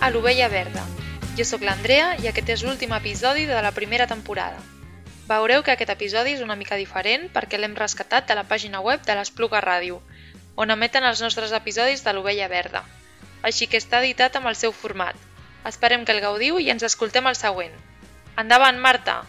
[0.00, 0.82] a l'Ovella Verda.
[1.36, 4.60] Jo sóc l'Andrea i aquest és l'últim episodi de la primera temporada.
[5.28, 9.04] Veureu que aquest episodi és una mica diferent perquè l'hem rescatat de la pàgina web
[9.06, 10.00] de l'Espluga Ràdio,
[10.56, 12.82] on emeten els nostres episodis de l'Ovella Verda.
[13.42, 15.16] Així que està editat amb el seu format.
[15.68, 17.76] Esperem que el gaudiu i ens escoltem el següent.
[18.40, 19.20] Endavant, Marta!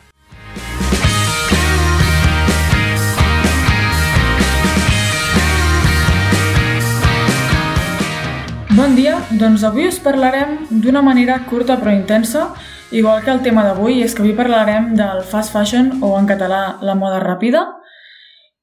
[8.71, 12.53] Bon dia, doncs avui us parlarem d'una manera curta però intensa,
[12.95, 16.77] igual que el tema d'avui, és que avui parlarem del fast fashion o en català
[16.79, 17.65] la moda ràpida.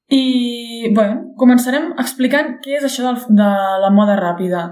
[0.09, 1.05] I, bé,
[1.37, 3.51] començarem explicant què és això de
[3.83, 4.71] la moda ràpida.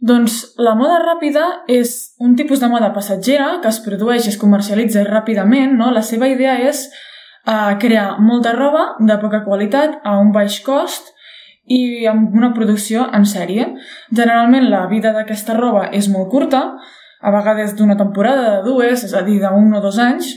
[0.00, 4.40] Doncs la moda ràpida és un tipus de moda passatgera que es produeix i es
[4.40, 5.92] comercialitza ràpidament, no?
[5.92, 6.86] La seva idea és
[7.44, 11.12] uh, crear molta roba de poca qualitat a un baix cost
[11.66, 13.70] i amb una producció en sèrie.
[14.10, 16.64] Generalment la vida d'aquesta roba és molt curta,
[17.24, 20.34] a vegades d'una temporada, de dues, és a dir, d'un o dos anys,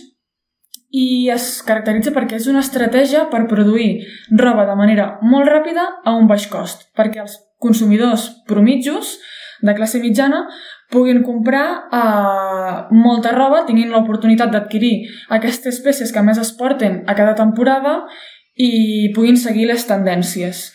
[0.96, 6.14] i es caracteritza perquè és una estratègia per produir roba de manera molt ràpida a
[6.16, 9.18] un baix cost, perquè els consumidors promitjos
[9.62, 10.46] de classe mitjana
[10.92, 17.16] puguin comprar eh, molta roba, tinguin l'oportunitat d'adquirir aquestes peces que més es porten a
[17.18, 18.00] cada temporada
[18.56, 20.72] i puguin seguir les tendències.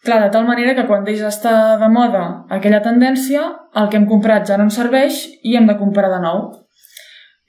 [0.00, 2.22] Clar, de tal manera que quan deixa d'estar de moda
[2.56, 3.42] aquella tendència,
[3.76, 6.38] el que hem comprat ja no ens serveix i hem de comprar de nou.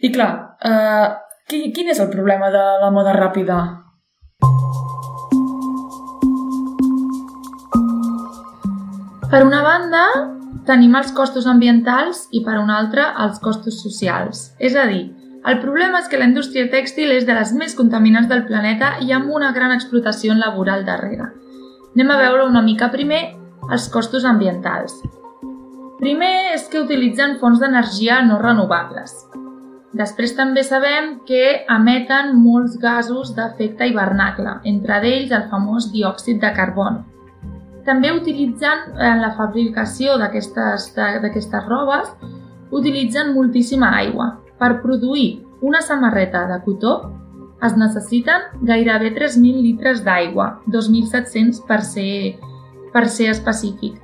[0.03, 1.07] I clar, eh,
[1.47, 3.61] quin és el problema de la moda ràpida?
[9.31, 10.03] Per una banda,
[10.67, 14.49] tenim els costos ambientals i per una altra els costos socials.
[14.59, 15.05] És a dir,
[15.47, 19.15] el problema és que la indústria tèxtil és de les més contaminants del planeta i
[19.15, 21.31] amb una gran explotació laboral darrere.
[21.91, 23.19] Anem a veure una mica primer
[23.67, 24.93] els costos ambientals.
[25.99, 29.11] Primer és que utilitzen fonts d'energia no renovables.
[29.99, 36.53] Després també sabem que emeten molts gasos d'efecte hivernacle, entre ells el famós diòxid de
[36.55, 37.03] carboni.
[37.83, 42.13] També utilitzen en la fabricació d'aquestes robes
[42.71, 44.37] utilitzen moltíssima aigua.
[44.57, 46.93] Per produir una samarreta de cotó
[47.65, 52.37] es necessiten gairebé 3.000 litres d'aigua, 2.700 per ser,
[52.93, 53.99] per ser específic.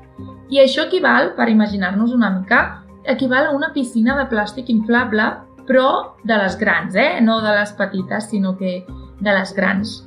[0.53, 5.25] I això equival, per imaginar-nos una mica, equival a una piscina de plàstic inflable,
[5.67, 7.19] però de les grans, eh?
[7.22, 8.79] no de les petites, sinó que
[9.19, 9.97] de les grans.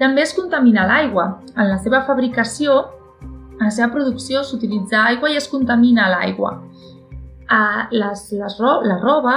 [0.00, 1.26] També es contamina l'aigua.
[1.56, 2.78] En la seva fabricació,
[3.58, 6.54] en la seva producció, s'utilitza aigua i es contamina l'aigua.
[7.90, 8.56] Les, les,
[8.86, 9.36] la roba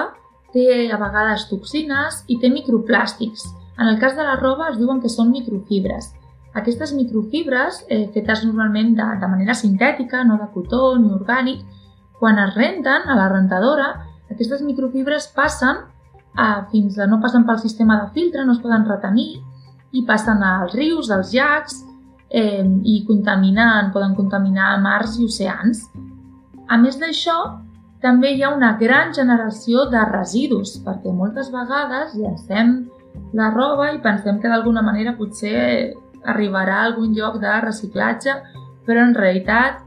[0.53, 3.43] té a vegades toxines i té microplàstics,
[3.77, 6.11] en el cas de la roba es diuen que són microfibres.
[6.53, 11.63] Aquestes microfibres, eh, fetes normalment de, de manera sintètica, no de cotó ni orgànic,
[12.19, 13.87] quan es renten a la rentadora,
[14.29, 15.81] aquestes microfibres passen
[16.35, 19.41] a, fins a no passen pel sistema de filtre, no es poden retenir
[19.93, 21.81] i passen als rius, als llacs
[22.29, 25.87] eh, i contaminen, poden contaminar mars i oceans.
[26.69, 27.37] A més d'això,
[28.03, 32.73] també hi ha una gran generació de residus, perquè moltes vegades llancem
[33.33, 35.93] la roba i pensem que d'alguna manera potser
[36.23, 38.35] arribarà a algun lloc de reciclatge,
[38.85, 39.81] però en realitat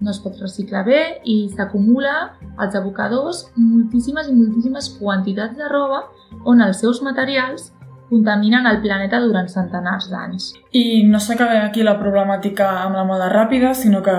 [0.00, 2.14] no es pot reciclar bé i s'acumula
[2.56, 6.06] als abocadors moltíssimes i moltíssimes quantitats de roba
[6.48, 7.70] on els seus materials
[8.10, 10.50] contaminen el planeta durant centenars d'anys.
[10.74, 14.16] I no s'acaba aquí la problemàtica amb la moda ràpida, sinó que,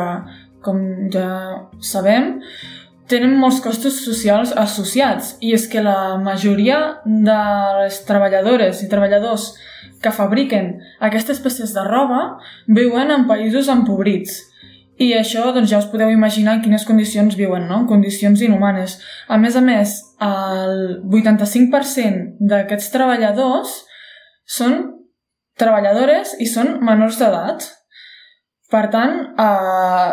[0.64, 0.80] com
[1.12, 1.28] ja
[1.84, 2.38] sabem,
[3.12, 7.42] tenen molts costos socials associats i és que la majoria de
[7.82, 9.52] les treballadores i treballadors
[10.02, 12.22] que fabriquen aquestes peces de roba
[12.68, 14.40] viuen en països empobrits.
[15.02, 17.84] I això doncs, ja us podeu imaginar en quines condicions viuen, no?
[17.90, 19.00] condicions inhumanes.
[19.28, 23.80] A més a més, el 85% d'aquests treballadors
[24.46, 24.78] són
[25.58, 27.66] treballadores i són menors d'edat.
[28.72, 30.12] Per tant, eh,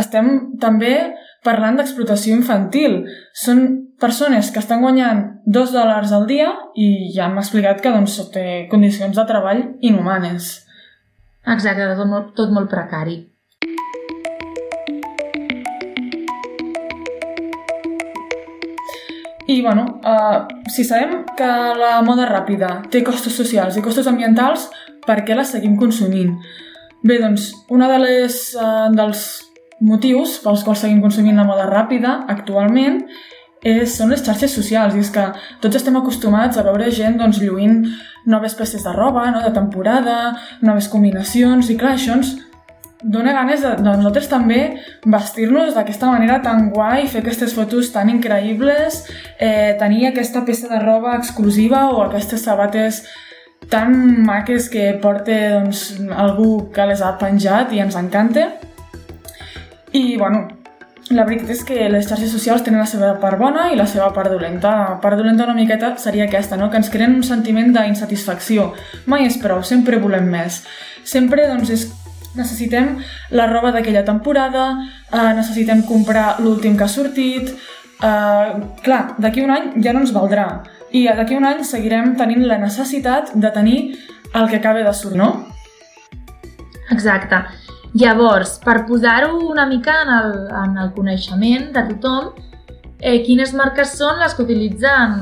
[0.00, 0.94] estem també
[1.42, 3.02] parlant d'explotació infantil.
[3.34, 3.64] Són
[4.02, 8.66] persones que estan guanyant dos dòlars al dia i ja hem explicat que doncs, té
[8.70, 10.54] condicions de treball inhumanes.
[11.42, 13.20] Exacte, tot molt, tot molt precari.
[19.52, 24.68] I, bueno, uh, si sabem que la moda ràpida té costos socials i costos ambientals,
[25.02, 26.36] per què la seguim consumint?
[27.02, 29.26] Bé, doncs, una de les, uh, dels
[29.82, 33.02] motius pels quals seguim consumint la moda ràpida actualment
[33.62, 35.24] és, són les xarxes socials, i és que
[35.62, 37.84] tots estem acostumats a veure gent doncs, lluint
[38.26, 39.42] noves peces de roba, no?
[39.42, 42.34] de temporada, noves combinacions, i clar, això ens
[43.02, 44.60] dona ganes de, de nosaltres també
[45.10, 49.02] vestir-nos d'aquesta manera tan guai, fer aquestes fotos tan increïbles,
[49.38, 53.02] eh, tenir aquesta peça de roba exclusiva o aquestes sabates
[53.70, 53.94] tan
[54.26, 58.50] maques que porta doncs, algú que les ha penjat i ens encanta.
[59.92, 60.48] I, bueno,
[61.10, 64.12] la veritat és que les xarxes socials tenen la seva part bona i la seva
[64.14, 64.70] part dolenta.
[64.94, 66.70] La part dolenta una miqueta seria aquesta, no?
[66.70, 68.70] que ens creen un sentiment d'insatisfacció.
[69.10, 70.62] Mai és prou, sempre volem més.
[71.04, 71.88] Sempre doncs, és
[72.38, 72.94] necessitem
[73.36, 74.70] la roba d'aquella temporada,
[75.12, 77.54] eh, necessitem comprar l'últim que ha sortit...
[78.02, 78.52] Eh,
[78.82, 80.46] clar, d'aquí un any ja no ens valdrà.
[80.90, 83.78] I d'aquí un any seguirem tenint la necessitat de tenir
[84.34, 85.28] el que acaba de sortir, no?
[86.90, 87.61] Exacte.
[87.92, 92.30] Llavors, per posar-ho una mica en el, en el coneixement de tothom,
[92.98, 95.18] eh, quines marques són les que utilitzen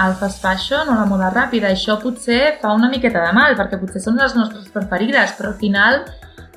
[0.00, 1.68] el fast fashion o la moda ràpida.
[1.68, 5.60] Això potser fa una miqueta de mal, perquè potser són les nostres preferides, però al
[5.60, 6.00] final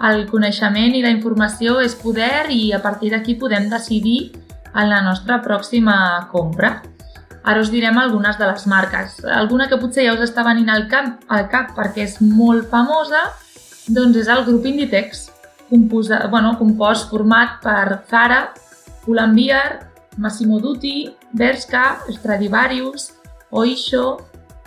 [0.08, 4.38] el coneixement i la informació és poder i a partir d'aquí podem decidir
[4.74, 6.78] en la nostra pròxima compra.
[7.44, 9.24] Ara us direm algunes de les marques.
[9.26, 13.34] Alguna que potser ja us està venint al cap, al cap perquè és molt famosa,
[13.88, 15.28] doncs és el grup Inditex
[15.70, 18.54] composa, bueno, compost format per Zara,
[19.06, 23.14] Pull&Bear, Massimo Dutti, Bershka, Stradivarius,
[23.52, 24.18] Oisho,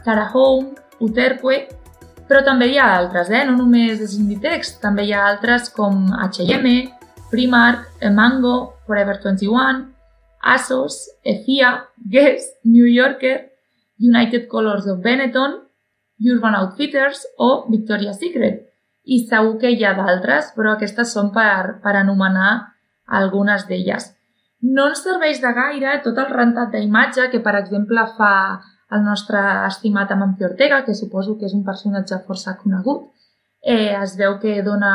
[0.05, 1.69] Zara Home, Uterque,
[2.29, 3.44] però també hi ha altres, eh?
[3.49, 6.76] no només és Inditex, també hi ha altres com H&M,
[7.31, 9.88] Primark, Mango, Forever 21,
[10.41, 11.75] ASOS, EFIA,
[12.11, 13.50] Guess, New Yorker,
[13.99, 15.58] United Colors of Benetton,
[16.20, 18.69] Urban Outfitters o Victoria's Secret
[19.05, 22.50] i segur que hi ha d'altres, però aquestes són per, per anomenar
[23.20, 24.11] algunes d'elles.
[24.61, 28.35] No ens serveix de gaire tot el rentat d'imatge que, per exemple, fa
[28.93, 33.08] el nostre estimat Amancio Ortega, que suposo que és un personatge força conegut.
[33.62, 34.93] Eh, es veu que dona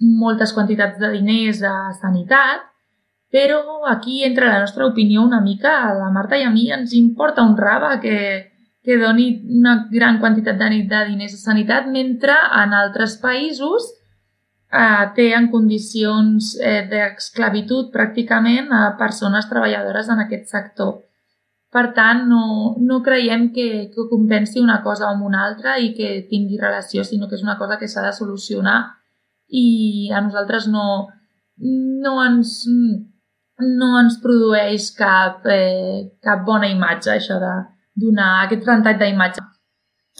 [0.00, 2.66] moltes quantitats de diners a sanitat,
[3.32, 5.74] però aquí entra la nostra opinió una mica.
[5.88, 8.18] A la Marta i a mi ens importa un raba que,
[8.88, 13.90] que doni una gran quantitat de, de diners a sanitat, mentre en altres països
[14.72, 20.94] eh, té en condicions eh, d'esclavitud pràcticament a persones treballadores en aquest sector.
[21.68, 26.24] Per tant, no, no creiem que, que compensi una cosa amb una altra i que
[26.32, 28.80] tingui relació, sinó que és una cosa que s'ha de solucionar
[29.52, 31.08] i a nosaltres no,
[31.60, 32.62] no, ens,
[33.60, 37.58] no ens produeix cap, eh, cap bona imatge això de,
[38.04, 39.44] donar aquest rentat d'imatge.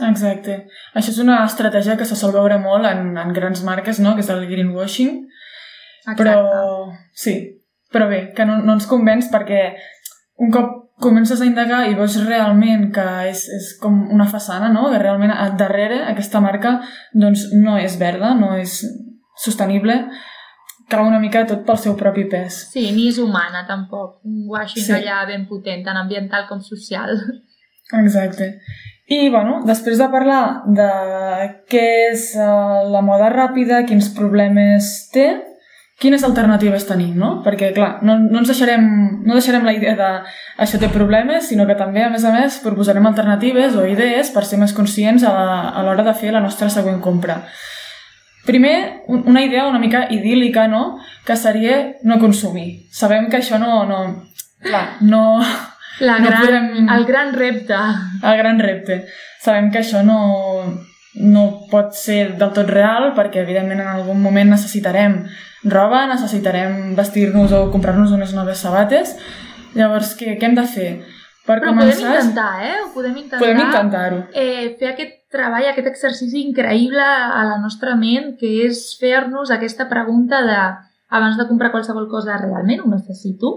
[0.07, 0.59] Exacte.
[0.95, 4.15] Això és una estratègia que se sol veure molt en, en grans marques, no?
[4.15, 5.25] que és el greenwashing.
[6.05, 6.23] Exacte.
[6.23, 7.35] Però, sí,
[7.93, 9.63] però bé, que no, no ens convenç perquè
[10.45, 14.89] un cop comences a indagar i veus realment que és, és com una façana, no?
[14.93, 16.79] que realment darrere aquesta marca
[17.15, 18.81] doncs, no és verda, no és
[19.39, 20.01] sostenible,
[20.91, 22.65] cau una mica tot pel seu propi pes.
[22.73, 24.19] Sí, ni és humana tampoc.
[24.27, 24.95] Un washing sí.
[24.97, 27.15] allà ben potent, tant ambiental com social.
[27.93, 28.59] Exacte.
[29.09, 30.89] I, bueno, després de parlar de
[31.71, 35.31] què és uh, la moda ràpida, quins problemes té,
[35.99, 37.39] quines alternatives tenim, no?
[37.43, 38.85] Perquè, clar, no, no ens deixarem,
[39.25, 40.11] no deixarem la idea de
[40.61, 44.45] això té problemes, sinó que també, a més a més, proposarem alternatives o idees per
[44.45, 45.33] ser més conscients a
[45.87, 47.41] l'hora de fer la nostra següent compra.
[48.47, 48.77] Primer,
[49.09, 52.85] una idea una mica idíl·lica, no?, que seria no consumir.
[52.93, 53.83] Sabem que això no...
[53.89, 54.05] no
[54.63, 55.41] clar, no,
[56.01, 56.89] la no gran, podem...
[56.95, 57.81] El gran repte.
[58.23, 59.01] El gran repte.
[59.43, 60.19] Sabem que això no,
[61.19, 65.21] no pot ser del tot real perquè, evidentment, en algun moment necessitarem
[65.65, 69.17] roba, necessitarem vestir-nos o comprar-nos unes noves sabates.
[69.75, 70.91] Llavors, què, què hem de fer?
[71.49, 71.97] Per Però començar...
[71.97, 72.75] podem intentar, eh?
[72.83, 73.41] Ho podem intentar.
[73.41, 74.19] Podem intentar-ho.
[74.37, 79.89] Eh, fer aquest treball, aquest exercici increïble a la nostra ment, que és fer-nos aquesta
[79.89, 80.59] pregunta de
[81.09, 83.55] abans de comprar qualsevol cosa, realment ho necessito?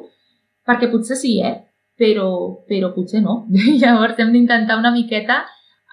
[0.68, 1.58] Perquè potser sí, eh?
[2.02, 2.32] Però,
[2.66, 3.44] però potser no.
[3.82, 5.44] Llavors hem d'intentar una miqueta,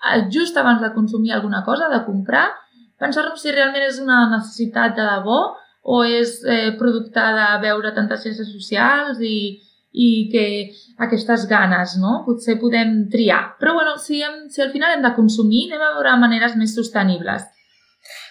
[0.01, 2.49] eh, just abans de consumir alguna cosa, de comprar,
[2.99, 5.41] pensar-nos si realment és una necessitat de debò
[5.89, 9.59] o és eh, producte de veure tantes xarxes socials i,
[9.93, 10.47] i que
[11.05, 12.23] aquestes ganes, no?
[12.27, 13.55] Potser podem triar.
[13.61, 16.75] Però bueno, si, hem, si al final hem de consumir, anem a veure maneres més
[16.77, 17.47] sostenibles.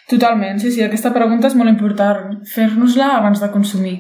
[0.08, 3.98] Totalment, sí, sí, aquesta pregunta és molt important, fer-nos-la abans de consumir.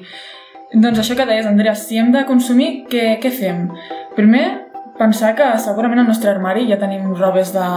[0.73, 3.67] Doncs això que deies, Andrea, si hem de consumir, què, què fem?
[4.17, 4.45] Primer,
[4.99, 7.67] pensar que segurament al nostre armari ja tenim robes de,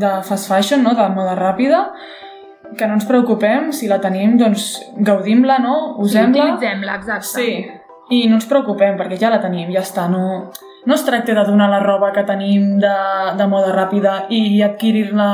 [0.00, 0.94] de fast fashion, no?
[0.96, 1.84] de moda ràpida,
[2.78, 5.76] que no ens preocupem, si la tenim, doncs gaudim-la, no?
[6.02, 6.32] Usem-la.
[6.32, 7.28] Sí, utilitzem-la, exacte.
[7.34, 7.50] Sí,
[8.16, 10.08] i no ens preocupem, perquè ja la tenim, ja està.
[10.10, 10.50] No,
[10.88, 12.96] no es tracta de donar la roba que tenim de,
[13.36, 15.30] de moda ràpida i adquirir-la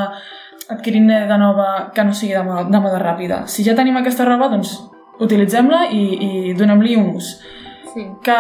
[0.70, 3.44] adquirint de nova que no sigui de moda, de moda ràpida.
[3.50, 4.76] Si ja tenim aquesta roba, doncs
[5.20, 7.32] utilitzem-la i, i donem-li un ús.
[7.90, 8.04] Sí.
[8.22, 8.36] Que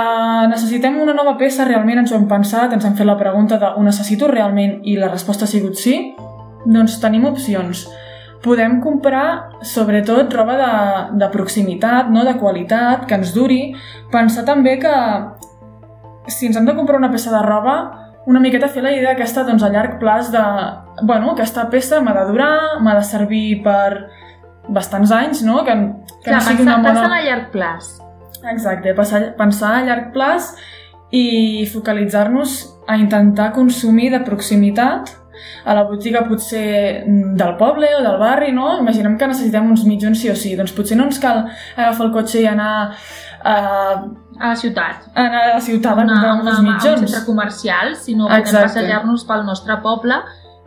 [0.50, 3.72] necessitem una nova peça, realment ens ho hem pensat, ens hem fet la pregunta de
[3.74, 5.96] ho necessito realment i la resposta ha sigut sí,
[6.64, 7.88] doncs tenim opcions.
[8.40, 10.70] Podem comprar, sobretot, roba de,
[11.20, 12.24] de proximitat, no?
[12.24, 13.74] de qualitat, que ens duri.
[14.12, 14.94] Pensar també que
[16.30, 17.74] si ens hem de comprar una peça de roba,
[18.30, 20.44] una miqueta fer la idea aquesta doncs, a llarg plaç de...
[21.02, 24.08] Bueno, aquesta peça m'ha de durar, m'ha de servir per
[24.74, 25.60] bastants anys, no?
[25.66, 25.74] Que,
[26.22, 27.20] que Clar, no sigui pensar, una pensar bona...
[27.20, 27.88] a llarg plaç.
[28.50, 30.52] Exacte, pensar, pensar a llarg plaç
[31.12, 35.16] i focalitzar-nos a intentar consumir de proximitat
[35.64, 38.78] a la botiga potser del poble o del barri, no?
[38.80, 41.46] Imaginem que necessitem uns mitjons sí o sí, doncs potser no ens cal
[41.76, 42.72] agafar el cotxe i anar
[43.44, 43.54] a,
[44.40, 45.08] A la ciutat.
[45.14, 47.00] anar a la ciutat a comprar uns un mitjons.
[47.04, 50.20] centre comercial, sinó podem passejar-nos pel nostre poble,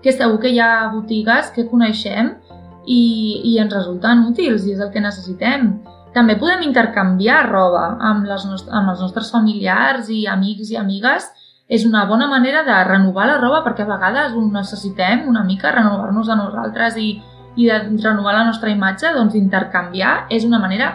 [0.03, 2.33] que segur que hi ha botigues que coneixem
[2.85, 3.03] i,
[3.43, 5.69] i ens resulten útils i és el que necessitem.
[6.13, 11.29] També podem intercanviar roba amb, les amb els nostres familiars i amics i amigues.
[11.67, 15.71] És una bona manera de renovar la roba perquè a vegades ho necessitem una mica,
[15.71, 17.15] renovar-nos a nosaltres i,
[17.55, 20.91] i de renovar la nostra imatge, doncs intercanviar és una manera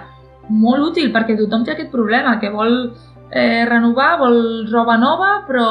[0.49, 2.93] molt útil perquè tothom té aquest problema, que vol
[3.31, 4.39] eh, renovar, vol
[4.71, 5.69] roba nova, però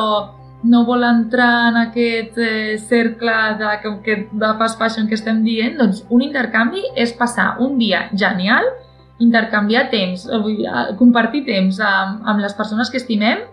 [0.64, 3.70] no vol entrar en aquest eh, cercle de,
[4.04, 8.66] que, de fast fashion que estem dient, doncs un intercanvi és passar un dia genial,
[9.20, 13.46] intercanviar temps, eh, vull dir, compartir temps amb, amb les persones que estimem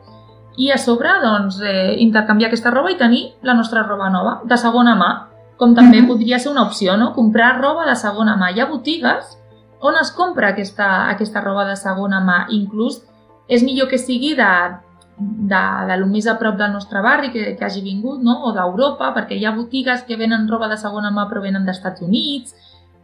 [0.56, 4.56] i a sobre doncs, eh, intercanviar aquesta roba i tenir la nostra roba nova, de
[4.56, 5.12] segona mà,
[5.56, 6.08] com també Mhm.
[6.08, 7.12] podria ser una opció, no?
[7.14, 8.50] comprar roba de segona mà.
[8.52, 9.38] Hi ha botigues
[9.80, 12.46] on es compra aquesta, aquesta roba de segona mà.
[12.50, 13.02] Inclús
[13.48, 14.78] és millor que sigui de,
[15.18, 18.40] de, de lo més a prop del nostre barri, que, que hagi vingut, no?
[18.48, 21.78] o d'Europa, perquè hi ha botigues que venen roba de segona mà però venen dels
[21.78, 22.54] Estats Units.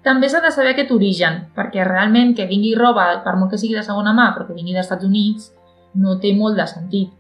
[0.03, 3.77] També s'ha de saber aquest origen, perquè realment que vingui roba, per molt que sigui
[3.77, 5.53] de segona mà, però que vingui dels Estats Units,
[5.95, 7.11] no té molt de sentit.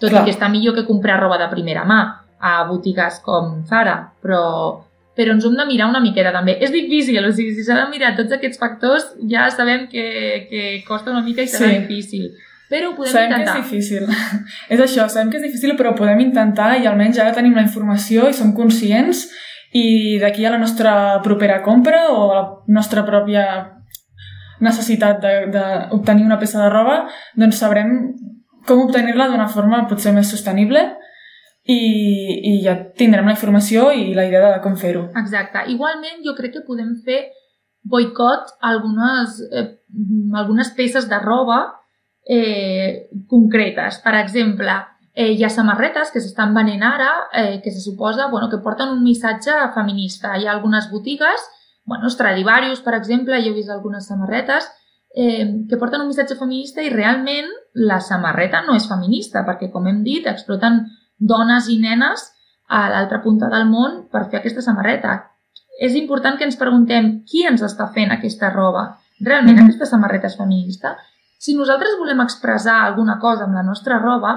[0.00, 0.22] Tot Clar.
[0.22, 2.00] i que està millor que comprar roba de primera mà
[2.40, 4.80] a botigues com Zara, però,
[5.14, 6.56] però ens hem de mirar una miqueta també.
[6.58, 10.04] És difícil, o sigui, si s'ha de mirar tots aquests factors, ja sabem que,
[10.48, 11.82] que costa una mica i serà Sí.
[11.84, 12.30] difícil.
[12.70, 13.54] Però ho podem Sabem intentar.
[13.54, 14.06] que és difícil.
[14.74, 18.28] és això, sabem que és difícil, però podem intentar i almenys ara tenim la informació
[18.30, 19.26] i som conscients
[19.74, 22.44] i d'aquí a la nostra propera compra o a la
[22.78, 23.44] nostra pròpia
[24.60, 27.94] necessitat d'obtenir una peça de roba, doncs sabrem
[28.68, 30.82] com obtenir-la d'una forma potser més sostenible
[31.64, 31.80] i,
[32.52, 35.08] i ja tindrem la informació i la idea de com fer-ho.
[35.16, 35.64] Exacte.
[35.72, 37.22] Igualment, jo crec que podem fer
[37.82, 39.66] boicot algunes, eh,
[40.36, 41.62] algunes peces de roba
[42.32, 43.98] eh, concretes.
[44.04, 44.70] Per exemple,
[45.14, 48.92] eh, hi ha samarretes que s'estan venent ara eh, que se suposa bueno, que porten
[48.94, 50.36] un missatge feminista.
[50.38, 51.48] Hi ha algunes botigues,
[51.84, 54.70] bueno, Stradivarius, per exemple, jo he vist algunes samarretes
[55.16, 59.90] eh, que porten un missatge feminista i realment la samarreta no és feminista perquè, com
[59.90, 60.84] hem dit, exploten
[61.18, 62.28] dones i nenes
[62.70, 65.18] a l'altra punta del món per fer aquesta samarreta.
[65.82, 69.00] És important que ens preguntem qui ens està fent aquesta roba.
[69.18, 69.66] Realment Mhm.
[69.66, 70.96] aquesta samarreta és feminista?
[71.40, 74.34] Si nosaltres volem expressar alguna cosa amb la nostra roba,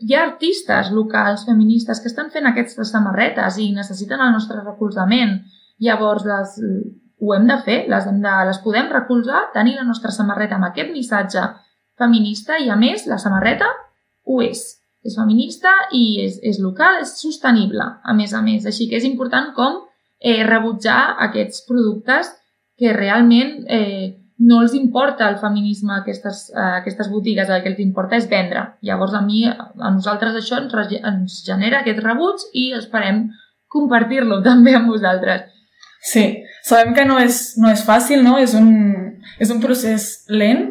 [0.00, 5.36] hi ha artistes locals feministes que estan fent aquestes samarretes i necessiten el nostre recolzament.
[5.84, 6.54] Llavors, les,
[7.20, 10.70] ho hem de fer, les, hem de, les podem recolzar, tenir la nostra samarreta amb
[10.70, 11.44] aquest missatge
[12.00, 13.68] feminista i, a més, la samarreta
[14.24, 14.64] ho és.
[15.04, 18.64] És feminista i és, és local, és sostenible, a més a més.
[18.68, 19.82] Així que és important com
[20.20, 22.32] eh, rebutjar aquests productes
[22.80, 27.68] que realment eh, no els importa el feminisme a aquestes, a aquestes botigues, el que
[27.74, 28.62] els importa és vendre.
[28.86, 33.26] Llavors, a mi, a nosaltres això ens, ens genera aquest rebuig i esperem
[33.70, 35.46] compartir-lo també amb vosaltres.
[36.00, 36.24] Sí,
[36.64, 38.38] sabem que no és, no és fàcil, no?
[38.40, 38.70] És un,
[39.38, 40.70] és un procés lent,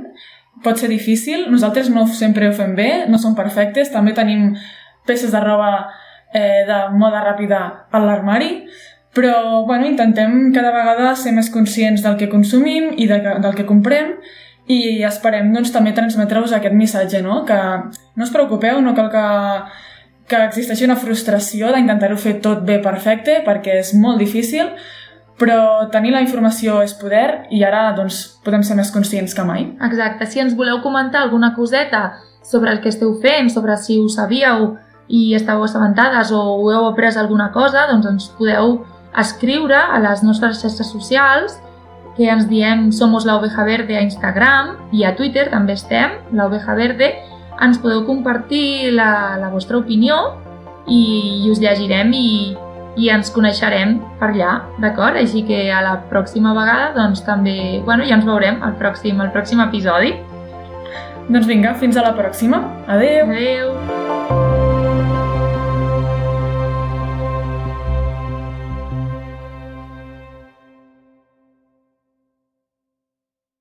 [0.66, 1.46] pot ser difícil.
[1.54, 3.94] Nosaltres no sempre ho fem bé, no som perfectes.
[3.94, 4.56] També tenim
[5.06, 5.70] peces de roba
[6.34, 8.64] eh, de moda ràpida a l'armari,
[9.20, 13.66] però bueno, intentem cada vegada ser més conscients del que consumim i de, del que
[13.68, 14.14] comprem
[14.72, 17.42] i esperem doncs, també transmetre-vos aquest missatge, no?
[17.44, 19.24] que no us preocupeu, no cal que,
[20.32, 24.70] que existeixi una frustració d'intentar-ho fer tot bé perfecte perquè és molt difícil,
[25.42, 29.66] però tenir la informació és poder i ara doncs, podem ser més conscients que mai.
[29.90, 30.30] Exacte.
[30.32, 34.78] Si ens voleu comentar alguna coseta sobre el que esteu fent, sobre si ho sabíeu
[35.12, 36.40] i esteu assabentades o
[36.72, 38.78] heu après alguna cosa, doncs ens podeu
[39.18, 41.58] escriure a les nostres xarxes socials
[42.18, 46.50] que ens diem Somos la Oveja Verde a Instagram i a Twitter també estem, la
[46.50, 47.14] Oveja Verde.
[47.64, 50.18] Ens podeu compartir la, la vostra opinió
[50.88, 52.30] i, i us llegirem i,
[53.00, 55.20] i ens coneixerem per allà, d'acord?
[55.20, 59.32] Així que a la pròxima vegada doncs també, bueno, ja ens veurem al pròxim, al
[59.36, 60.16] pròxim episodi.
[61.30, 62.64] Doncs vinga, fins a la pròxima.
[62.90, 63.28] Adeu!
[63.30, 64.09] Adeu!